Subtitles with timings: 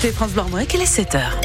[0.00, 1.40] C'est France Blanc, quelle est 7 heure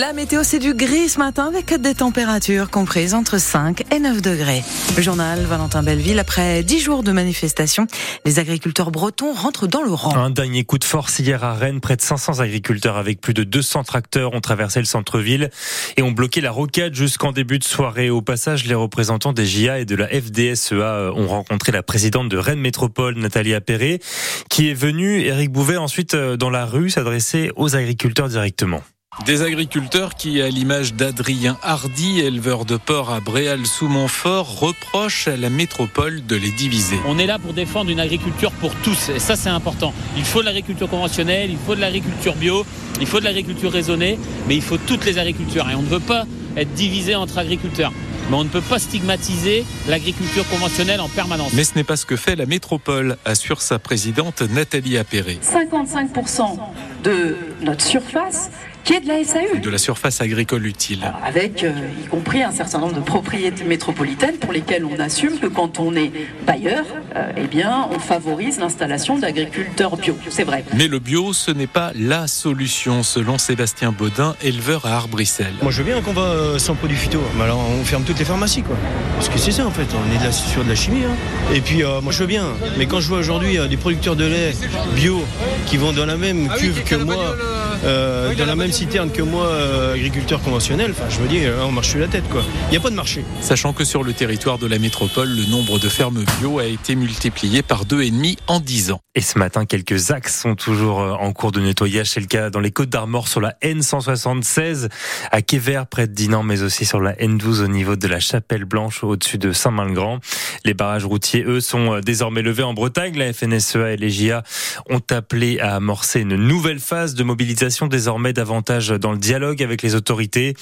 [0.00, 4.22] La météo, c'est du gris ce matin avec des températures comprises entre 5 et 9
[4.22, 4.62] degrés.
[4.96, 7.86] Le journal Valentin Belleville, après 10 jours de manifestation,
[8.24, 10.16] les agriculteurs bretons rentrent dans le rang.
[10.16, 11.80] Un dernier coup de force hier à Rennes.
[11.80, 15.50] Près de 500 agriculteurs avec plus de 200 tracteurs ont traversé le centre-ville
[15.98, 18.08] et ont bloqué la rocade jusqu'en début de soirée.
[18.08, 22.38] Au passage, les représentants des JA et de la FDSEA ont rencontré la présidente de
[22.38, 24.00] Rennes Métropole, Nathalie Appéré,
[24.48, 28.80] qui est venue, Éric Bouvet, ensuite euh, dans la rue s'adresser aux agriculteurs directement.
[29.26, 35.28] Des agriculteurs qui, à l'image d'Adrien Hardy, éleveur de porc à Bréal sous Montfort, reprochent
[35.28, 36.98] à la métropole de les diviser.
[37.06, 39.92] On est là pour défendre une agriculture pour tous et ça c'est important.
[40.16, 42.64] Il faut de l'agriculture conventionnelle, il faut de l'agriculture bio,
[43.00, 46.00] il faut de l'agriculture raisonnée, mais il faut toutes les agricultures et on ne veut
[46.00, 46.24] pas
[46.56, 47.92] être divisé entre agriculteurs.
[48.30, 51.52] Mais on ne peut pas stigmatiser l'agriculture conventionnelle en permanence.
[51.52, 55.40] Mais ce n'est pas ce que fait la métropole, assure sa présidente Nathalie Appéré.
[55.42, 56.58] 55%
[57.02, 58.50] de notre surface
[58.90, 59.60] qui est de la SAU.
[59.62, 61.12] De la surface agricole utile.
[61.24, 61.72] Avec euh,
[62.04, 65.94] y compris un certain nombre de propriétés métropolitaines pour lesquelles on assume que quand on
[65.94, 66.10] est
[66.44, 70.16] bailleur, euh, eh bien, on favorise l'installation d'agriculteurs bio.
[70.28, 70.64] C'est vrai.
[70.74, 75.52] Mais le bio, ce n'est pas la solution, selon Sébastien Baudin, éleveur à Arbrissel.
[75.62, 77.20] Moi, je veux bien qu'on va euh, sans produits phyto.
[77.36, 78.76] Mais alors, on ferme toutes les pharmacies, quoi.
[79.14, 79.86] Parce que c'est ça, en fait.
[79.94, 81.04] On est de la, sur de la chimie.
[81.04, 81.14] Hein.
[81.54, 82.46] Et puis, euh, moi, je veux bien.
[82.78, 84.54] Mais quand je vois aujourd'hui euh, des producteurs de lait
[84.96, 85.22] bio
[85.66, 87.36] qui vont dans la même Ah cuve que moi,
[87.84, 91.66] euh, dans la même citerne que moi, euh, agriculteur conventionnel, enfin, je me dis, euh,
[91.66, 92.42] on marche sur la tête, quoi.
[92.68, 93.22] Il n'y a pas de marché.
[93.42, 96.94] Sachant que sur le territoire de la métropole, le nombre de fermes bio a été
[96.94, 99.00] multiplié par deux et demi en dix ans.
[99.14, 102.08] Et ce matin, quelques axes sont toujours euh, en cours de nettoyage.
[102.08, 104.88] C'est le cas dans les Côtes d'Armor sur la N176
[105.30, 108.64] à Quévert près de Dinan, mais aussi sur la N12 au niveau de la Chapelle
[108.64, 110.20] Blanche au-dessus de Saint-Malgrand.
[110.64, 113.18] Les barrages routiers, eux, sont désormais levés en Bretagne.
[113.18, 114.42] La FNSEA et les JA
[114.88, 119.80] ont appelé à amorcer une nouvelle phase de mobilisation désormais davantage dans le dialogue avec
[119.80, 120.54] les autorités.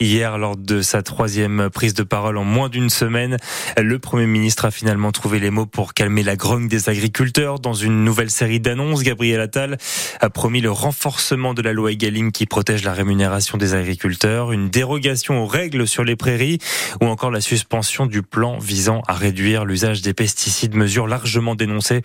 [0.00, 3.36] Hier, lors de sa troisième prise de parole en moins d'une semaine,
[3.80, 7.60] le Premier ministre a finalement trouvé les mots pour calmer la grogne des agriculteurs.
[7.60, 9.78] Dans une nouvelle série d'annonces, Gabriel Attal
[10.20, 14.68] a promis le renforcement de la loi Egalim qui protège la rémunération des agriculteurs, une
[14.68, 16.58] dérogation aux règles sur les prairies
[17.00, 22.02] ou encore la suspension du plan visant à réduire l'usage des pesticides, mesure largement dénoncée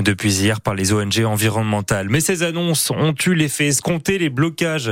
[0.00, 2.08] depuis hier par les ONG environnementales.
[2.08, 4.83] Mais ces annonces ont eu l'effet escompté, les blocages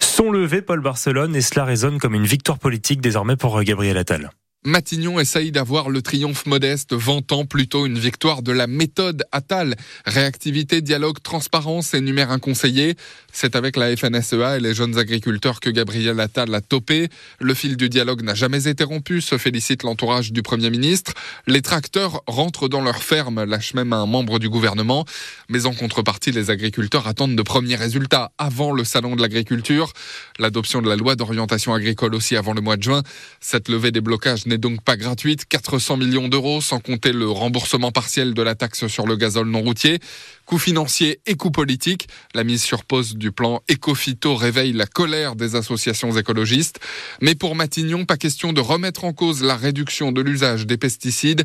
[0.00, 4.30] sont levés, Paul Barcelone, et cela résonne comme une victoire politique désormais pour Gabriel Attal.
[4.66, 9.74] Matignon essaye d'avoir le triomphe modeste, vantant plutôt une victoire de la méthode Attal.
[10.04, 12.94] Réactivité, dialogue, transparence, énumère un conseiller.
[13.32, 17.08] C'est avec la FNSEA et les jeunes agriculteurs que Gabriel Attal a topé.
[17.40, 21.14] Le fil du dialogue n'a jamais été rompu, se félicite l'entourage du Premier ministre.
[21.46, 25.06] Les tracteurs rentrent dans leur ferme, lâche même un membre du gouvernement.
[25.48, 29.94] Mais en contrepartie, les agriculteurs attendent de premiers résultats avant le salon de l'agriculture.
[30.38, 33.02] L'adoption de la loi d'orientation agricole aussi avant le mois de juin.
[33.40, 35.46] Cette levée des blocages n'est donc pas gratuite.
[35.48, 39.62] 400 millions d'euros, sans compter le remboursement partiel de la taxe sur le gazole non
[39.62, 39.98] routier.
[40.44, 42.08] Coût financier et coût politique.
[42.34, 46.80] La mise sur pause du plan Ecofito réveille la colère des associations écologistes.
[47.20, 51.44] Mais pour Matignon, pas question de remettre en cause la réduction de l'usage des pesticides.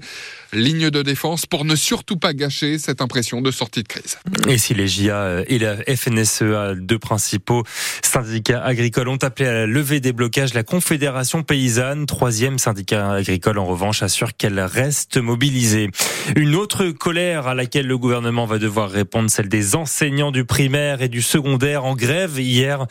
[0.54, 4.18] Ligne de défense pour ne surtout pas gâcher cette impression de sortie de crise.
[4.48, 7.64] Et si les JA et la FNSEA, deux principaux
[8.04, 13.59] syndicats agricoles, ont appelé à la levée des blocages, la Confédération paysanne, troisième syndicat agricole
[13.59, 15.89] en revanche, assure qu'elle reste mobilisée.
[16.35, 21.01] Une autre colère à laquelle le gouvernement va devoir répondre, celle des enseignants du primaire
[21.01, 22.85] et du secondaire en grève hier.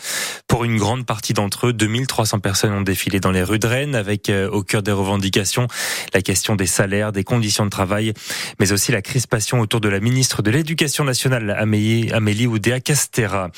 [0.47, 3.95] Pour une grande partie d'entre eux, 2300 personnes ont défilé dans les rues de Rennes
[3.95, 5.67] avec euh, au cœur des revendications
[6.13, 8.13] la question des salaires, des conditions de travail,
[8.61, 13.51] mais aussi la crispation autour de la ministre de l'Éducation nationale, Amélie, Amélie Oudéa Castera.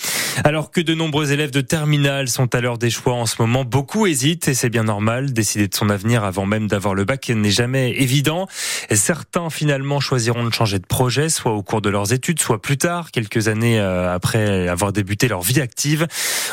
[0.44, 3.64] Alors que de nombreux élèves de terminale sont à l'heure des choix en ce moment,
[3.64, 5.32] beaucoup hésitent et c'est bien normal.
[5.32, 8.46] Décider de son avenir avant même d'avoir le bac n'est jamais évident.
[8.90, 12.76] Certains finalement choisiront de changer de projet, soit au cours de leurs études, soit plus
[12.76, 16.06] tard, quelques années euh, après avoir débuté leur vie active.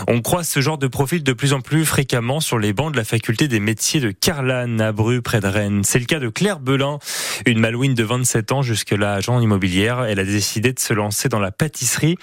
[0.07, 2.97] On croise ce genre de profil de plus en plus fréquemment sur les bancs de
[2.97, 5.81] la faculté des métiers de Carlanne à Bru, près de Rennes.
[5.83, 6.99] C'est le cas de Claire Belin,
[7.45, 10.05] une malouine de 27 ans, jusque-là agent immobilière.
[10.05, 12.15] Elle a décidé de se lancer dans la pâtisserie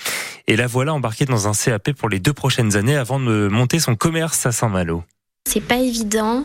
[0.46, 3.80] et la voilà embarquée dans un CAP pour les deux prochaines années avant de monter
[3.80, 5.04] son commerce à Saint-Malo.
[5.48, 6.44] C'est pas évident,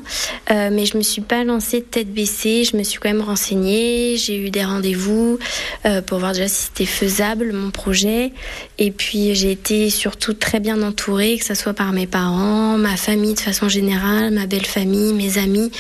[0.50, 2.63] euh, mais je me suis pas lancée tête baissée.
[2.63, 4.15] Je me suis quand même renseignée.
[4.18, 5.38] J'ai eu des rendez-vous
[5.86, 8.31] euh, pour voir déjà si c'était faisable mon projet.
[8.80, 12.97] Et puis j'ai été surtout très bien entourée, que ce soit par mes parents, ma
[12.97, 15.71] famille de façon générale, ma belle famille, mes amis.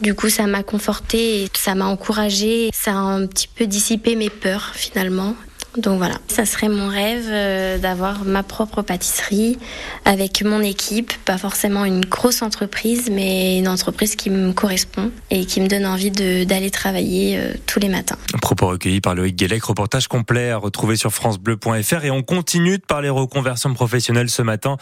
[0.00, 2.70] Du coup, ça m'a confortée ça m'a encouragée.
[2.72, 5.34] Ça a un petit peu dissipé mes peurs finalement.
[5.78, 9.58] Donc voilà, ça serait mon rêve euh, d'avoir ma propre pâtisserie
[10.04, 15.46] avec mon équipe, pas forcément une grosse entreprise, mais une entreprise qui me correspond et
[15.46, 18.18] qui me donne envie d'aller travailler euh, tous les matins.
[18.42, 22.84] Propos recueillis par Loïc Guélec, reportage complet à retrouver sur francebleu.fr et on continue de
[22.84, 24.76] parler reconversion professionnelle ce matin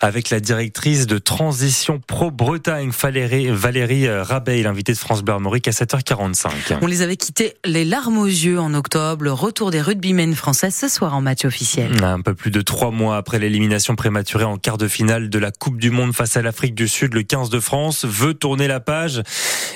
[0.00, 5.34] avec la directrice de Transition Pro Bretagne, Valérie, Valérie euh, Rabey, l'invitée de France Bleu
[5.34, 6.78] Armorique à 7h45.
[6.82, 10.88] On les avait quittés les larmes aux yeux en octobre, retour des rugbymen française ce
[10.88, 12.04] soir en match officiel.
[12.04, 15.50] Un peu plus de trois mois après l'élimination prématurée en quart de finale de la
[15.50, 18.80] Coupe du Monde face à l'Afrique du Sud, le 15 de France veut tourner la
[18.80, 19.22] page.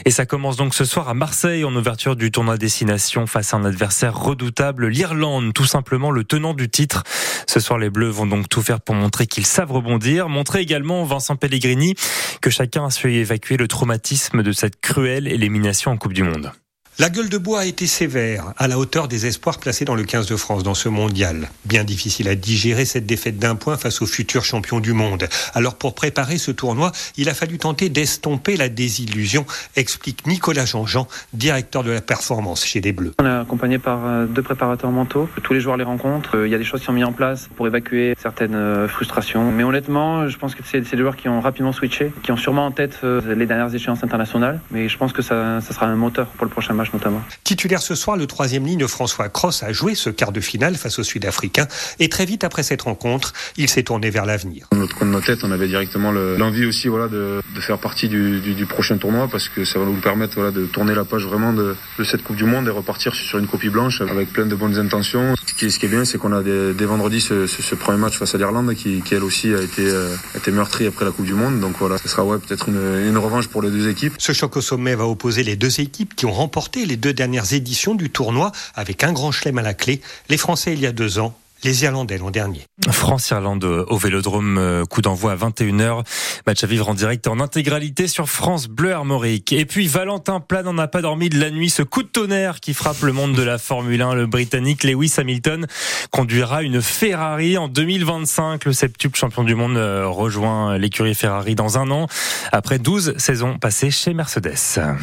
[0.04, 3.56] Et ça commence donc ce soir à Marseille en ouverture du tournoi destination face à
[3.56, 7.02] un adversaire redoutable, l'Irlande, tout simplement le tenant du titre.
[7.46, 10.28] Ce soir, les Bleus vont donc tout faire pour montrer qu'ils savent rebondir.
[10.28, 11.94] Montrer également, Vincent Pellegrini,
[12.40, 16.52] que chacun a su évacuer le traumatisme de cette cruelle élimination en Coupe du Monde.
[17.00, 20.02] La gueule de bois a été sévère, à la hauteur des espoirs placés dans le
[20.02, 21.48] 15 de France dans ce mondial.
[21.64, 25.26] Bien difficile à digérer cette défaite d'un point face aux futurs champions du monde.
[25.54, 31.08] Alors pour préparer ce tournoi, il a fallu tenter d'estomper la désillusion, explique Nicolas Jean-Jean,
[31.32, 33.14] directeur de la performance chez les Bleus.
[33.18, 35.26] On est accompagné par euh, deux préparateurs mentaux.
[35.42, 36.36] Tous les joueurs les rencontrent.
[36.36, 38.88] Euh, il y a des choses qui sont mises en place pour évacuer certaines euh,
[38.88, 39.50] frustrations.
[39.50, 42.66] Mais honnêtement, je pense que c'est des joueurs qui ont rapidement switché, qui ont sûrement
[42.66, 44.60] en tête les dernières échéances internationales.
[44.70, 47.22] Mais je pense que ça sera un moteur pour le prochain match notamment.
[47.44, 50.98] Titulaire ce soir, le troisième ligne François Cross a joué ce quart de finale face
[50.98, 54.66] aux Sud-Africains et très vite après cette rencontre, il s'est tourné vers l'avenir.
[54.72, 58.08] Dans notre coin de nos têtes, on avait directement l'envie aussi voilà, de, faire partie
[58.08, 61.52] du, prochain tournoi parce que ça va nous permettre voilà, de tourner la page vraiment
[61.52, 64.78] de, cette Coupe du Monde et repartir sur une copie blanche avec plein de bonnes
[64.78, 65.34] intentions.
[65.46, 68.74] Ce qui, est bien, c'est qu'on a dès, vendredi ce, premier match face à l'Irlande
[68.74, 71.60] qui, elle aussi a été, euh, été meurtri après la Coupe du Monde.
[71.60, 74.14] Donc voilà, ce sera ouais, peut-être une, une revanche pour les deux équipes.
[74.18, 77.52] Ce choc au sommet va opposer les deux équipes qui ont remporté les deux dernières
[77.52, 80.00] éditions du tournoi avec un grand chelem à la clé.
[80.28, 82.62] Les Français il y a deux ans les Irlandais l'an dernier.
[82.90, 86.04] France-Irlande au Vélodrome, euh, coup d'envoi à 21h.
[86.46, 89.52] Match à vivre en direct en intégralité sur France Bleu Armorique.
[89.52, 91.70] Et puis Valentin Plan n'en a pas dormi de la nuit.
[91.70, 94.14] Ce coup de tonnerre qui frappe le monde de la Formule 1.
[94.14, 95.66] Le Britannique Lewis Hamilton
[96.10, 98.64] conduira une Ferrari en 2025.
[98.64, 102.06] Le septuple champion du monde euh, rejoint l'écurie Ferrari dans un an
[102.52, 104.80] après 12 saisons passées chez Mercedes.